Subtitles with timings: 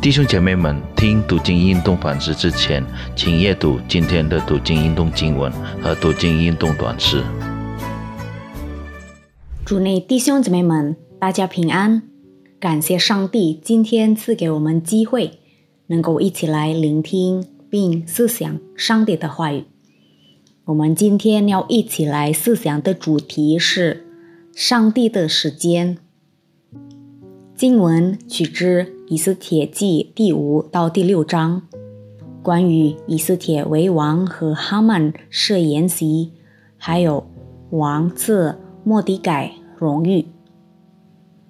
[0.00, 2.84] 弟兄姐妹们，听读经运动反思之前，
[3.16, 5.50] 请阅读今天的读经运动经文
[5.82, 7.20] 和读经运动短诗。
[9.66, 12.04] 主内弟兄姊妹们，大家平安！
[12.60, 15.40] 感谢上帝今天赐给我们机会，
[15.88, 19.64] 能够一起来聆听并思想上帝的话语。
[20.66, 24.06] 我们今天要一起来思想的主题是
[24.54, 25.98] 上帝的时间。
[27.56, 31.62] 经文取自《以斯帖记》第五到第六章，
[32.42, 36.32] 关于以斯帖为王和哈曼设筵席，
[36.76, 37.26] 还有
[37.70, 40.26] 王赐莫迪改荣誉。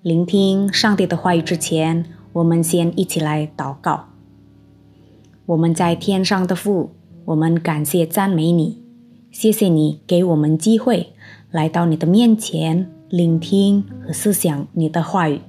[0.03, 2.05] 聆听上帝的话语之前，
[2.35, 4.05] 我们先一起来祷告。
[5.47, 6.91] 我们在天上的父，
[7.25, 8.81] 我们感谢赞美你，
[9.33, 11.13] 谢谢你给我们机会
[11.51, 15.41] 来到你的面前，聆听和思想你的话语。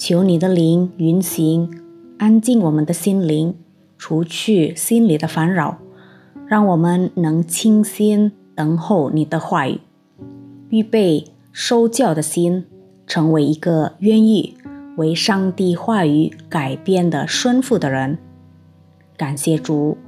[0.00, 1.68] 求你的灵运行，
[2.16, 3.54] 安静我们的心灵，
[3.98, 5.76] 除去心里的烦扰，
[6.46, 9.78] 让我们能清心等候你的话语，
[10.70, 12.64] 预备受教的心，
[13.06, 14.56] 成为一个愿意
[14.96, 18.16] 为上帝话语改变的顺服的人。
[19.18, 19.98] 感谢主，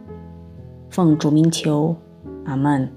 [0.89, 1.95] 奉主名求，
[2.47, 2.91] 阿门。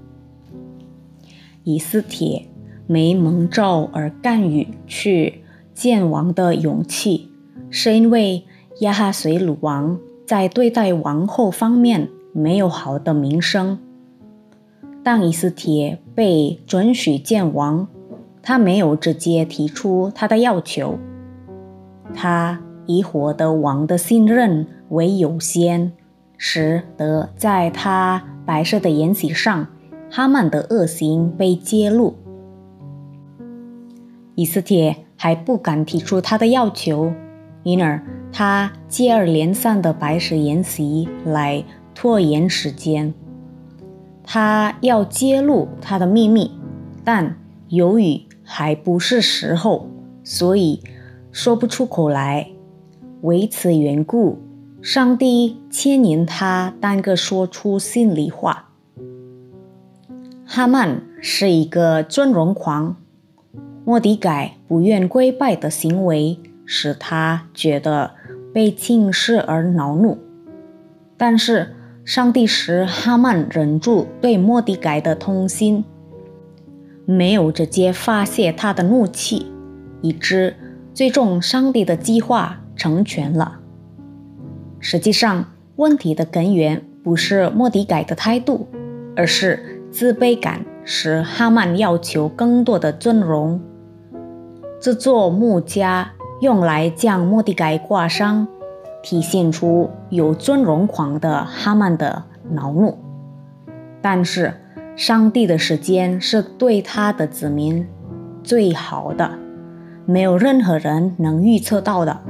[1.62, 2.46] 以斯帖
[2.86, 5.42] 没蒙召而干预去。
[5.76, 7.30] 见王的勇气，
[7.68, 8.44] 是因为
[8.80, 13.78] 亚哈随鲁王在对待王后方面没有好的名声。
[15.04, 17.86] 当以斯帖被准许见王，
[18.42, 20.98] 他没有直接提出他的要求，
[22.14, 25.92] 他以获得王的信任为优先，
[26.38, 29.66] 使得在他摆设的筵席上，
[30.10, 32.14] 哈曼的恶行被揭露。
[34.34, 35.05] 以斯帖。
[35.16, 37.12] 还不敢提出他的要求，
[37.62, 41.64] 因而他接二连三的白石宴席来
[41.94, 43.12] 拖延时间。
[44.22, 46.50] 他要揭露他的秘密，
[47.04, 47.36] 但
[47.68, 49.88] 由于还不是时候，
[50.22, 50.82] 所以
[51.32, 52.50] 说不出口来。
[53.22, 54.38] 为此缘故，
[54.82, 58.68] 上帝牵引他单个说出心里话。
[60.44, 62.96] 哈曼是一个尊荣狂。
[63.88, 68.10] 莫迪改不愿跪拜的行为使他觉得
[68.52, 70.18] 被轻视而恼怒，
[71.16, 75.84] 但是上帝使哈曼忍住对莫迪改的痛心，
[77.04, 79.46] 没有直接发泄他的怒气，
[80.02, 80.56] 以致
[80.92, 83.60] 最终上帝的计划成全了。
[84.80, 88.66] 实际上，问题的根源不是莫迪改的态度，
[89.14, 93.60] 而是自卑感使哈曼要求更多的尊荣。
[94.86, 98.46] 这座木架用来将莫迪改挂上，
[99.02, 102.96] 体现出有尊荣狂的哈曼的恼怒。
[104.00, 104.54] 但是，
[104.94, 107.84] 上帝的时间是对他的子民
[108.44, 109.28] 最好的，
[110.04, 112.20] 没有任何人能预测到的。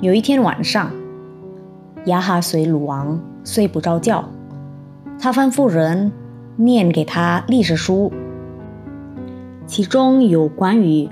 [0.00, 0.90] 有一天晚上，
[2.06, 4.24] 亚哈随鲁王睡不着觉，
[5.16, 6.10] 他吩咐人
[6.56, 8.12] 念给他历史书，
[9.64, 11.08] 其中有关于。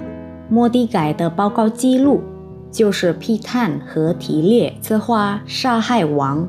[0.49, 2.23] 莫迪改的报告记录
[2.71, 6.49] 就是批探和提列策划杀害王。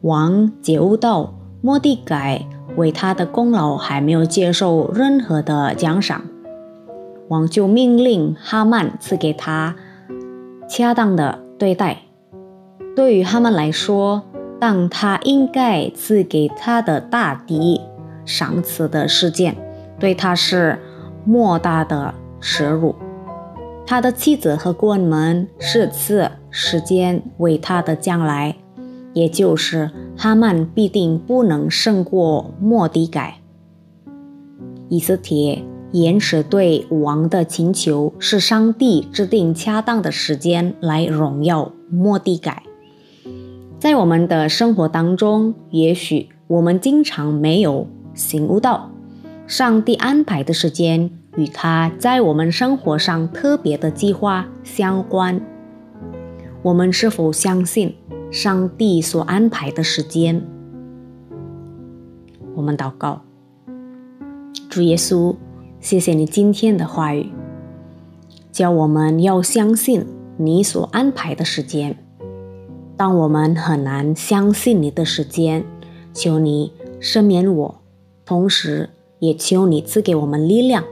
[0.00, 2.46] 王觉悟到莫迪改
[2.76, 6.22] 为他的功劳还没有接受任何的奖赏，
[7.28, 9.74] 王就命令哈曼赐给他
[10.68, 11.98] 恰当的对待。
[12.94, 14.22] 对于哈曼来说，
[14.58, 17.80] 当他应该赐给他的大敌
[18.24, 19.56] 赏赐的事件，
[19.98, 20.78] 对他是
[21.24, 22.14] 莫大的。
[22.48, 22.94] 耻辱，
[23.84, 28.56] 他的妻子和顾问们是赐时间为他的将来，
[29.14, 33.40] 也就是哈曼必定不能胜过莫迪改。
[34.88, 42.62] 以斯帖延迟对王的请求，是上帝制定恰当的时间来荣耀莫迪改。
[43.80, 48.92] 在我们的生活当中，也许我们经常没有醒悟到
[49.48, 51.10] 上帝安排的时间。
[51.36, 55.40] 与他在我们生活上特别的计划相关，
[56.62, 57.94] 我们是否相信
[58.30, 60.42] 上帝所安排的时间？
[62.54, 63.20] 我们祷告，
[64.70, 65.36] 主耶稣，
[65.78, 67.30] 谢谢你今天的话语，
[68.50, 70.06] 教我们要相信
[70.38, 71.98] 你所安排的时间。
[72.96, 75.66] 当我们很难相信你的时间，
[76.14, 77.82] 求你赦免我，
[78.24, 80.82] 同时也求你赐给我们力量。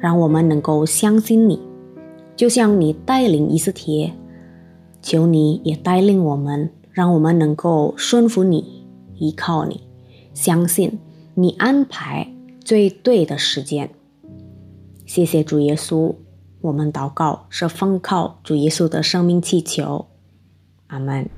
[0.00, 1.60] 让我们能够相信你，
[2.36, 4.12] 就像你带领伊斯帖
[5.02, 8.86] 求你也带领我们，让我们能够顺服你，
[9.16, 9.82] 依靠你，
[10.34, 10.98] 相信
[11.34, 12.32] 你安排
[12.64, 13.90] 最对的时间。
[15.06, 16.14] 谢谢主耶稣，
[16.60, 20.06] 我们祷告是奉靠主耶稣的生命祈求，
[20.88, 21.37] 阿门。